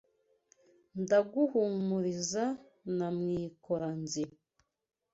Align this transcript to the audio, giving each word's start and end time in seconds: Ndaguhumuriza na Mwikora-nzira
Ndaguhumuriza 1.01 2.45
na 2.97 3.07
Mwikora-nzira 3.17 4.35